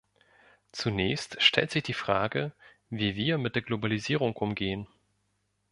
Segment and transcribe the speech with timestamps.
[0.71, 2.53] Zunächst stellt sich die Frage,
[2.89, 4.87] wie wir mit der Globalisierung umgehen.